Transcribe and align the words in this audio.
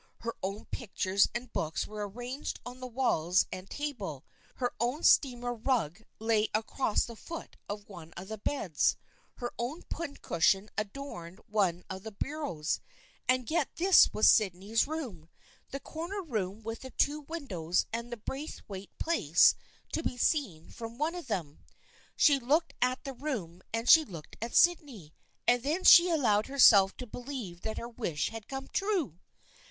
Her 0.21 0.33
own 0.41 0.65
pictures 0.65 1.29
and 1.35 1.53
books 1.53 1.85
were 1.85 2.09
arranged 2.09 2.59
on 2.65 2.79
the 2.79 2.87
walls 2.87 3.45
and 3.51 3.69
table, 3.69 4.25
her 4.55 4.73
own 4.79 5.03
steamer 5.03 5.53
rug 5.53 6.01
lay 6.17 6.49
across 6.55 7.05
the 7.05 7.15
foot 7.15 7.55
of 7.69 7.87
one 7.87 8.11
of 8.13 8.27
the 8.27 8.39
beds, 8.39 8.97
her 9.35 9.53
own 9.59 9.83
pincushion 9.89 10.69
adorned 10.75 11.39
one 11.47 11.83
of 11.87 12.01
the 12.01 12.11
bureaus, 12.11 12.79
and 13.29 13.51
yet 13.51 13.75
this 13.75 14.11
was 14.11 14.27
Sydney's 14.27 14.87
room, 14.87 15.29
the 15.69 15.79
cor 15.79 16.07
ner 16.07 16.23
room 16.23 16.63
with 16.63 16.79
the 16.79 16.89
two 16.89 17.19
windows 17.19 17.85
and 17.93 18.11
the 18.11 18.17
Braith 18.17 18.63
waite 18.67 18.97
place 18.97 19.53
to 19.93 20.01
be 20.01 20.17
seen 20.17 20.71
from 20.71 20.97
one 20.97 21.13
of 21.13 21.27
them. 21.27 21.63
She 22.15 22.39
looked 22.39 22.73
at 22.81 23.03
the 23.03 23.13
room 23.13 23.61
and 23.71 23.87
she 23.87 24.03
looked 24.03 24.35
at 24.41 24.55
Sydney, 24.55 25.13
and 25.47 25.61
then 25.61 25.83
she 25.83 26.09
allowed 26.09 26.47
herself 26.47 26.97
to 26.97 27.05
believe 27.05 27.61
that 27.61 27.77
her 27.77 27.87
wish 27.87 28.29
had 28.31 28.47
come 28.47 28.67
true. 28.69 29.19